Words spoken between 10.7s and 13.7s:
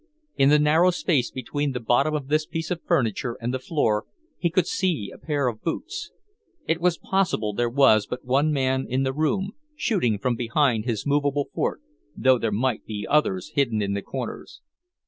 his movable fort, though there might be others